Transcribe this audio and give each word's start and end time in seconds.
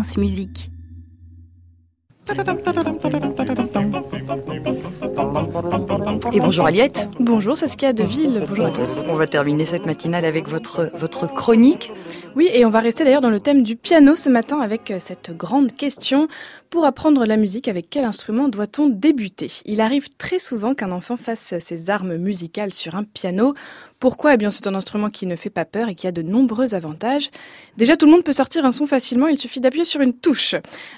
France 0.00 0.16
Musique. 0.16 0.70
Et 6.32 6.40
bonjour 6.40 6.66
Aliette. 6.66 7.08
Bonjour 7.20 7.56
Saskia 7.56 7.92
Deville, 7.92 8.44
bonjour 8.48 8.66
à 8.66 8.70
tous. 8.70 9.02
On 9.06 9.14
va 9.14 9.26
terminer 9.26 9.64
cette 9.64 9.86
matinale 9.86 10.24
avec 10.24 10.48
votre, 10.48 10.90
votre 10.94 11.32
chronique. 11.32 11.92
Oui, 12.36 12.48
et 12.52 12.64
on 12.64 12.70
va 12.70 12.80
rester 12.80 13.04
d'ailleurs 13.04 13.20
dans 13.20 13.30
le 13.30 13.40
thème 13.40 13.62
du 13.62 13.76
piano 13.76 14.16
ce 14.16 14.28
matin 14.28 14.60
avec 14.60 14.92
cette 14.98 15.36
grande 15.36 15.72
question. 15.72 16.28
Pour 16.70 16.84
apprendre 16.84 17.26
la 17.26 17.36
musique, 17.36 17.66
avec 17.66 17.90
quel 17.90 18.04
instrument 18.04 18.48
doit-on 18.48 18.88
débuter? 18.88 19.50
Il 19.64 19.80
arrive 19.80 20.08
très 20.18 20.38
souvent 20.38 20.72
qu'un 20.72 20.92
enfant 20.92 21.16
fasse 21.16 21.54
ses 21.58 21.90
armes 21.90 22.16
musicales 22.16 22.72
sur 22.72 22.94
un 22.94 23.02
piano. 23.02 23.54
Pourquoi? 23.98 24.34
Eh 24.34 24.36
bien, 24.36 24.50
c'est 24.50 24.68
un 24.68 24.76
instrument 24.76 25.10
qui 25.10 25.26
ne 25.26 25.34
fait 25.34 25.50
pas 25.50 25.64
peur 25.64 25.88
et 25.88 25.96
qui 25.96 26.06
a 26.06 26.12
de 26.12 26.22
nombreux 26.22 26.76
avantages. 26.76 27.30
Déjà, 27.76 27.96
tout 27.96 28.06
le 28.06 28.12
monde 28.12 28.22
peut 28.22 28.32
sortir 28.32 28.64
un 28.64 28.70
son 28.70 28.86
facilement, 28.86 29.26
il 29.26 29.36
suffit 29.36 29.58
d'appuyer 29.58 29.84
sur 29.84 30.00
une 30.00 30.14
touche. 30.14 30.54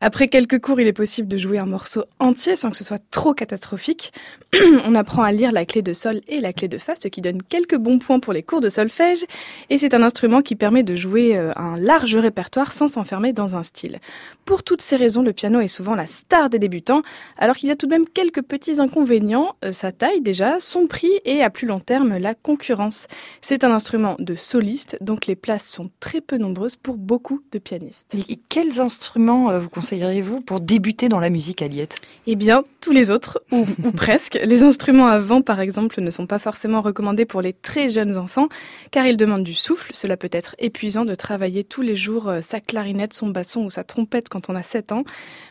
Après 0.00 0.28
quelques 0.28 0.60
cours, 0.60 0.80
il 0.80 0.86
est 0.86 0.92
possible 0.92 1.26
de 1.26 1.36
jouer 1.36 1.58
un 1.58 1.66
morceau 1.66 2.04
entier 2.20 2.54
sans 2.54 2.70
que 2.70 2.76
ce 2.76 2.84
soit 2.84 3.02
trop 3.10 3.34
catastrophique. 3.34 4.12
On 4.84 4.94
apprend 4.96 5.22
à 5.22 5.30
lire 5.30 5.52
la 5.52 5.64
clé 5.64 5.82
de 5.82 5.92
sol 5.92 6.20
et 6.26 6.40
la 6.40 6.52
clé 6.52 6.66
de 6.68 6.78
fa, 6.78 6.94
ce 7.00 7.08
qui 7.08 7.20
donne 7.20 7.42
quelques 7.42 7.76
bons 7.76 7.98
points 7.98 8.18
pour 8.18 8.32
les 8.32 8.42
cours 8.42 8.60
de 8.60 8.68
solfège. 8.68 9.24
Et 9.70 9.78
c'est 9.78 9.94
un 9.94 10.02
instrument 10.02 10.42
qui 10.42 10.56
permet 10.56 10.82
de 10.82 10.96
jouer 10.96 11.36
euh, 11.36 11.52
un 11.56 11.76
large 11.76 12.16
répertoire 12.16 12.72
sans 12.72 12.88
s'enfermer 12.88 13.32
dans 13.32 13.56
un 13.56 13.62
style. 13.62 14.00
Pour 14.44 14.62
toutes 14.62 14.82
ces 14.82 14.96
raisons, 14.96 15.22
le 15.22 15.32
piano 15.32 15.60
est 15.60 15.68
souvent 15.68 15.94
la 15.94 16.06
star 16.06 16.50
des 16.50 16.58
débutants, 16.58 17.02
alors 17.38 17.56
qu'il 17.56 17.68
y 17.68 17.72
a 17.72 17.76
tout 17.76 17.86
de 17.86 17.92
même 17.92 18.06
quelques 18.06 18.42
petits 18.42 18.80
inconvénients, 18.80 19.56
euh, 19.64 19.72
sa 19.72 19.92
taille 19.92 20.20
déjà, 20.20 20.60
son 20.60 20.86
prix 20.86 21.12
et 21.24 21.42
à 21.42 21.50
plus 21.50 21.66
long 21.66 21.80
terme 21.80 22.16
la 22.16 22.34
concurrence. 22.34 23.06
C'est 23.40 23.64
un 23.64 23.70
instrument 23.70 24.16
de 24.18 24.34
soliste, 24.34 24.96
donc 25.00 25.26
les 25.26 25.36
places 25.36 25.68
sont 25.68 25.90
très 26.00 26.20
peu 26.20 26.38
nombreuses 26.38 26.76
pour 26.76 26.96
beaucoup 26.96 27.42
de 27.52 27.58
pianistes. 27.58 28.14
Et 28.28 28.38
quels 28.48 28.80
instruments 28.80 29.50
euh, 29.50 29.58
vous 29.58 29.68
conseilleriez-vous 29.68 30.40
pour 30.40 30.60
débuter 30.60 31.08
dans 31.08 31.20
la 31.20 31.30
musique, 31.30 31.62
Aliette? 31.62 31.96
Eh 32.26 32.36
bien, 32.36 32.64
tous 32.80 32.92
les 32.92 33.10
autres, 33.10 33.40
ou, 33.52 33.66
ou 33.84 33.90
presque. 33.92 34.38
Les 34.44 34.62
instruments 34.62 34.85
à 34.88 35.18
vent, 35.18 35.42
par 35.42 35.60
exemple, 35.60 36.00
ne 36.00 36.10
sont 36.10 36.26
pas 36.26 36.38
forcément 36.38 36.80
recommandés 36.80 37.24
pour 37.24 37.42
les 37.42 37.52
très 37.52 37.88
jeunes 37.88 38.16
enfants, 38.16 38.48
car 38.90 39.06
ils 39.06 39.16
demandent 39.16 39.44
du 39.44 39.54
souffle. 39.54 39.90
Cela 39.94 40.16
peut 40.16 40.28
être 40.32 40.54
épuisant 40.58 41.04
de 41.04 41.14
travailler 41.14 41.64
tous 41.64 41.82
les 41.82 41.96
jours 41.96 42.28
euh, 42.28 42.40
sa 42.40 42.60
clarinette, 42.60 43.12
son 43.12 43.28
basson 43.28 43.64
ou 43.64 43.70
sa 43.70 43.84
trompette 43.84 44.28
quand 44.28 44.48
on 44.48 44.54
a 44.54 44.62
7 44.62 44.92
ans, 44.92 45.02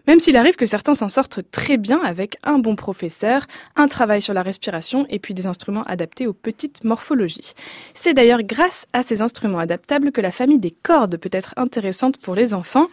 même 0.07 0.19
s'il 0.19 0.37
arrive 0.37 0.55
que 0.55 0.65
certains 0.65 0.93
s'en 0.93 1.09
sortent 1.09 1.41
très 1.51 1.77
bien 1.77 2.01
avec 2.03 2.37
un 2.43 2.59
bon 2.59 2.75
professeur, 2.75 3.45
un 3.75 3.87
travail 3.87 4.21
sur 4.21 4.33
la 4.33 4.41
respiration 4.41 5.05
et 5.09 5.19
puis 5.19 5.33
des 5.33 5.47
instruments 5.47 5.83
adaptés 5.83 6.27
aux 6.27 6.33
petites 6.33 6.83
morphologies. 6.83 7.53
C'est 7.93 8.13
d'ailleurs 8.13 8.43
grâce 8.43 8.87
à 8.93 9.03
ces 9.03 9.21
instruments 9.21 9.59
adaptables 9.59 10.11
que 10.11 10.21
la 10.21 10.31
famille 10.31 10.59
des 10.59 10.71
cordes 10.71 11.17
peut 11.17 11.29
être 11.31 11.53
intéressante 11.57 12.17
pour 12.17 12.35
les 12.35 12.53
enfants. 12.53 12.87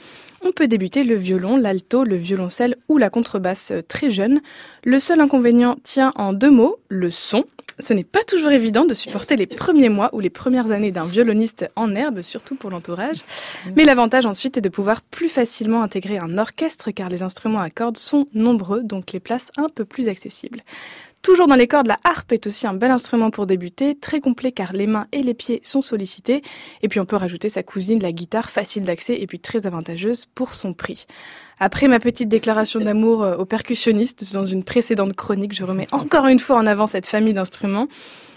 On 0.45 0.53
peut 0.53 0.67
débuter 0.67 1.05
le 1.05 1.15
violon, 1.15 1.57
l'alto, 1.57 2.05
le 2.05 2.17
violoncelle 2.17 2.77
ou 2.89 2.99
la 2.99 3.11
contrebasse 3.11 3.73
très 3.87 4.11
jeune. 4.11 4.41
Le 4.85 4.99
seul 4.99 5.21
inconvénient 5.21 5.77
tient 5.85 6.13
en 6.17 6.33
deux 6.33 6.51
mots, 6.51 6.79
le 6.89 7.11
son. 7.11 7.45
Ce 7.79 7.95
n'est 7.95 8.05
pas 8.05 8.23
toujours 8.23 8.51
évident 8.51 8.85
de 8.85 8.95
supporter 8.95 9.37
les 9.37 9.47
premiers 9.47 9.89
mois 9.89 10.11
ou 10.13 10.21
les 10.21 10.31
premières 10.31 10.73
années 10.73 10.91
d'un 10.91 11.07
violoniste 11.07 11.71
en 11.75 11.95
herbe, 11.95 12.23
surtout 12.23 12.55
pour 12.55 12.71
l'entourage. 12.71 13.23
Mais 13.77 13.85
l'avantage 13.85 14.27
ensuite 14.27 14.59
est 14.59 14.63
de 14.63 14.69
pouvoir 14.69 15.01
plus 15.01 15.29
facilement 15.29 15.83
intégrer 15.83 16.19
un 16.19 16.39
orchestre 16.39 16.91
car 16.91 17.09
les 17.09 17.23
instruments 17.23 17.61
à 17.61 17.71
cordes 17.71 17.97
sont 17.97 18.27
nombreux, 18.35 18.83
donc 18.83 19.13
les 19.13 19.21
places 19.21 19.51
un 19.57 19.69
peu 19.69 19.85
plus 19.85 20.09
accessibles. 20.09 20.63
Toujours 21.23 21.47
dans 21.47 21.55
les 21.55 21.69
cordes, 21.69 21.87
la 21.87 22.01
harpe 22.03 22.33
est 22.33 22.49
aussi 22.49 22.67
un 22.67 22.75
bel 22.75 22.91
instrument 22.91 23.31
pour 23.31 23.47
débuter, 23.47 23.95
très 23.95 24.19
complet 24.19 24.51
car 24.51 24.73
les 24.73 24.89
mains 24.89 25.07
et 25.13 25.23
les 25.23 25.35
pieds 25.35 25.61
sont 25.63 25.81
sollicités. 25.81 26.43
Et 26.83 26.89
puis 26.89 26.99
on 26.99 27.05
peut 27.05 27.15
rajouter 27.15 27.49
sa 27.49 27.63
cousine, 27.63 28.03
la 28.03 28.11
guitare, 28.11 28.51
facile 28.51 28.85
d'accès 28.85 29.15
et 29.15 29.27
puis 29.29 29.39
très 29.39 29.65
avantageuse 29.65 30.27
pour 30.27 30.55
son 30.55 30.73
prix. 30.73 31.07
Après 31.65 31.87
ma 31.87 32.01
petite 32.01 32.29
déclaration 32.29 32.81
d'amour 32.81 33.25
aux 33.39 33.45
percussionnistes 33.45 34.33
dans 34.33 34.45
une 34.45 34.65
précédente 34.65 35.15
chronique, 35.15 35.55
je 35.55 35.63
remets 35.63 35.87
encore 35.93 36.27
une 36.27 36.41
fois 36.41 36.57
en 36.57 36.67
avant 36.67 36.89
cette 36.89 37.07
famille 37.07 37.35
d'instruments. 37.35 37.87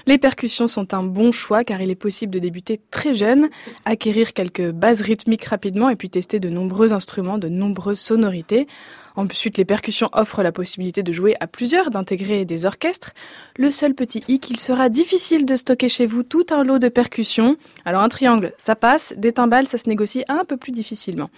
Les 0.06 0.20
percussions 0.20 0.68
sont 0.68 0.94
un 0.94 1.02
bon 1.02 1.32
choix 1.32 1.64
car 1.64 1.82
il 1.82 1.90
est 1.90 1.96
possible 1.96 2.32
de 2.32 2.38
débuter 2.38 2.80
très 2.92 3.16
jeune, 3.16 3.50
acquérir 3.84 4.34
quelques 4.34 4.70
bases 4.70 5.02
rythmiques 5.02 5.46
rapidement 5.46 5.90
et 5.90 5.96
puis 5.96 6.12
tester 6.12 6.40
de 6.40 6.50
nombreux 6.50 6.94
instruments, 6.94 7.40
de 7.40 7.50
nombreuses 7.50 8.00
sonorités. 8.00 8.68
Ensuite, 9.16 9.58
les 9.58 9.66
percussions 9.66 10.10
offrent 10.14 10.44
la 10.44 10.52
possibilité 10.52 11.02
de 11.02 11.12
jouer 11.12 11.36
à 11.40 11.48
plusieurs, 11.48 11.90
d'intégrer 11.90 12.46
des 12.46 12.68
orchestres. 12.68 13.14
Le 13.58 13.72
seul 13.72 13.96
petit 13.96 14.22
hic, 14.28 14.52
il 14.52 14.60
sera 14.60 14.90
difficile 14.90 15.48
de 15.48 15.56
stocker 15.56 15.90
chez 15.90 16.06
vous 16.06 16.22
tout 16.22 16.46
un 16.52 16.64
lot 16.64 16.78
de 16.78 16.90
percussions. 16.90 17.58
Alors 17.86 18.04
un 18.04 18.10
triangle, 18.10 18.54
ça 18.60 18.76
passe, 18.76 19.16
des 19.18 19.32
timbales, 19.32 19.66
ça 19.66 19.80
se 19.80 19.90
négocie 19.90 20.24
un 20.28 20.44
peu 20.46 20.58
plus 20.58 20.72
difficilement. 20.72 21.32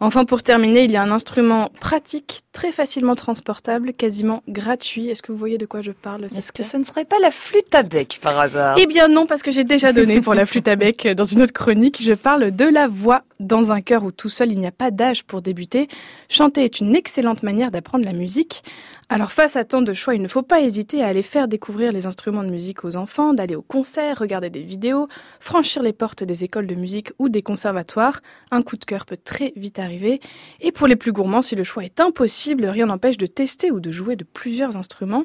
Enfin, 0.00 0.24
pour 0.24 0.42
terminer, 0.42 0.84
il 0.84 0.90
y 0.90 0.96
a 0.96 1.02
un 1.02 1.10
instrument 1.10 1.70
pratique, 1.80 2.42
très 2.52 2.72
facilement 2.72 3.14
transportable, 3.14 3.92
quasiment 3.92 4.42
gratuit. 4.48 5.08
Est-ce 5.08 5.22
que 5.22 5.32
vous 5.32 5.38
voyez 5.38 5.58
de 5.58 5.66
quoi 5.66 5.82
je 5.82 5.92
parle 5.92 6.24
Est-ce 6.24 6.52
que 6.52 6.62
ce 6.62 6.76
ne 6.76 6.84
serait 6.84 7.04
pas 7.04 7.18
la 7.20 7.30
flûte 7.30 7.74
à 7.74 7.82
bec 7.82 8.18
par 8.20 8.38
hasard? 8.38 8.76
Eh 8.78 8.86
bien 8.86 9.08
non, 9.08 9.26
parce 9.26 9.42
que 9.42 9.50
j'ai 9.50 9.64
déjà 9.64 9.92
donné 9.92 10.20
pour 10.20 10.34
la 10.34 10.46
flûte 10.46 10.68
à 10.68 10.76
bec 10.76 11.06
dans 11.08 11.24
une 11.24 11.42
autre 11.42 11.52
chronique. 11.52 12.02
Je 12.02 12.12
parle 12.12 12.50
de 12.50 12.64
la 12.64 12.88
voix. 12.88 13.22
Dans 13.40 13.72
un 13.72 13.80
chœur 13.80 14.04
où 14.04 14.12
tout 14.12 14.28
seul 14.28 14.52
il 14.52 14.60
n'y 14.60 14.66
a 14.66 14.70
pas 14.70 14.92
d'âge 14.92 15.24
pour 15.24 15.42
débuter, 15.42 15.88
chanter 16.28 16.64
est 16.64 16.78
une 16.78 16.94
excellente 16.94 17.42
manière 17.42 17.72
d'apprendre 17.72 18.04
la 18.04 18.12
musique. 18.12 18.62
Alors 19.10 19.32
face 19.32 19.56
à 19.56 19.64
tant 19.64 19.82
de 19.82 19.92
choix, 19.92 20.14
il 20.14 20.22
ne 20.22 20.28
faut 20.28 20.42
pas 20.42 20.60
hésiter 20.60 21.02
à 21.02 21.08
aller 21.08 21.22
faire 21.22 21.46
découvrir 21.46 21.92
les 21.92 22.06
instruments 22.06 22.42
de 22.42 22.48
musique 22.48 22.84
aux 22.84 22.96
enfants, 22.96 23.34
d'aller 23.34 23.54
au 23.54 23.60
concert, 23.62 24.18
regarder 24.18 24.50
des 24.50 24.62
vidéos, 24.62 25.08
franchir 25.40 25.82
les 25.82 25.92
portes 25.92 26.24
des 26.24 26.44
écoles 26.44 26.66
de 26.66 26.74
musique 26.74 27.12
ou 27.18 27.28
des 27.28 27.42
conservatoires. 27.42 28.20
Un 28.50 28.62
coup 28.62 28.76
de 28.76 28.84
cœur 28.84 29.04
peut 29.04 29.18
très 29.22 29.52
vite 29.56 29.78
Et 30.60 30.72
pour 30.72 30.86
les 30.86 30.96
plus 30.96 31.12
gourmands, 31.12 31.42
si 31.42 31.54
le 31.54 31.64
choix 31.64 31.84
est 31.84 32.00
impossible, 32.00 32.66
rien 32.66 32.86
n'empêche 32.86 33.18
de 33.18 33.26
tester 33.26 33.70
ou 33.70 33.80
de 33.80 33.90
jouer 33.90 34.16
de 34.16 34.24
plusieurs 34.24 34.76
instruments. 34.76 35.24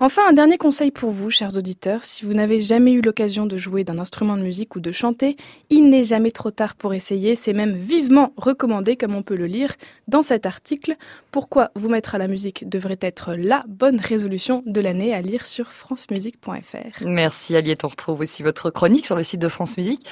Enfin, 0.00 0.22
un 0.28 0.32
dernier 0.32 0.58
conseil 0.58 0.92
pour 0.92 1.10
vous, 1.10 1.28
chers 1.28 1.56
auditeurs. 1.56 2.04
Si 2.04 2.24
vous 2.24 2.32
n'avez 2.32 2.60
jamais 2.60 2.92
eu 2.92 3.00
l'occasion 3.00 3.46
de 3.46 3.56
jouer 3.56 3.82
d'un 3.82 3.98
instrument 3.98 4.36
de 4.36 4.42
musique 4.42 4.76
ou 4.76 4.80
de 4.80 4.92
chanter, 4.92 5.36
il 5.70 5.90
n'est 5.90 6.04
jamais 6.04 6.30
trop 6.30 6.52
tard 6.52 6.76
pour 6.76 6.94
essayer. 6.94 7.34
C'est 7.34 7.52
même 7.52 7.74
vivement 7.74 8.32
recommandé, 8.36 8.96
comme 8.96 9.16
on 9.16 9.22
peut 9.22 9.34
le 9.34 9.46
lire 9.46 9.74
dans 10.06 10.22
cet 10.22 10.46
article. 10.46 10.94
Pourquoi 11.32 11.72
vous 11.74 11.88
mettre 11.88 12.14
à 12.14 12.18
la 12.18 12.28
musique 12.28 12.68
devrait 12.68 12.98
être 13.00 13.34
la 13.34 13.64
bonne 13.66 13.98
résolution 13.98 14.62
de 14.66 14.80
l'année 14.80 15.12
à 15.12 15.20
lire 15.20 15.44
sur 15.44 15.72
francemusique.fr. 15.72 17.02
Merci 17.04 17.56
Aliette, 17.56 17.82
on 17.82 17.88
retrouve 17.88 18.20
aussi 18.20 18.44
votre 18.44 18.70
chronique 18.70 19.04
sur 19.04 19.16
le 19.16 19.24
site 19.24 19.40
de 19.40 19.48
France 19.48 19.76
Musique. 19.76 20.06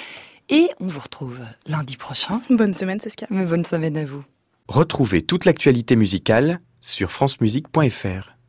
Et 0.49 0.69
on 0.81 0.87
vous 0.87 1.01
retrouve 1.01 1.41
lundi 1.67 1.97
prochain. 1.97 2.41
Bonne 2.51 2.75
semaine, 2.75 3.01
Saskia. 3.01 3.27
Bonne 3.31 3.65
semaine 3.65 3.97
à 3.97 4.05
vous. 4.05 4.25
Retrouvez 4.69 5.23
toute 5.23 5.45
l'actualité 5.45 5.97
musicale 5.97 6.61
sur 6.81 7.11
francemusique.fr. 7.11 8.36